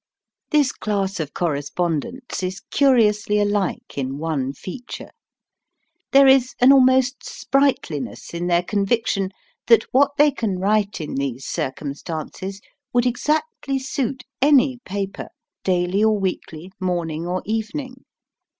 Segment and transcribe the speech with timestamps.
[0.49, 5.11] This class of correspondents is curiously alike in one feature.
[6.11, 9.29] There is an almost sprightliness in their conviction
[9.67, 12.61] that what they can write in these circumstances
[12.91, 15.27] would exactly suit any paper,
[15.63, 17.97] daily or weekly, morning or evening.